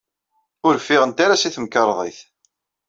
[0.67, 2.19] Ur ffiɣent ara seg temkarḍit.